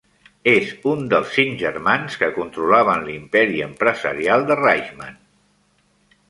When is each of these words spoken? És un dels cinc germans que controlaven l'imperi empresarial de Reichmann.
És 0.51 0.69
un 0.91 1.01
dels 1.11 1.35
cinc 1.35 1.59
germans 1.59 2.17
que 2.21 2.29
controlaven 2.37 3.05
l'imperi 3.11 3.61
empresarial 3.67 4.49
de 4.49 4.59
Reichmann. 4.63 5.21